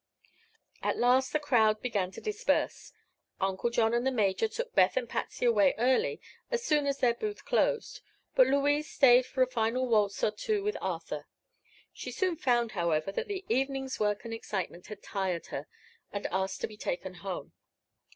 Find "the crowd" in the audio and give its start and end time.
1.31-1.79